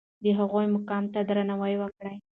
د 0.23 0.25
هغوی 0.39 0.65
مقام 0.75 1.03
ته 1.13 1.19
درناوی 1.29 1.73
وکړئ. 1.79 2.15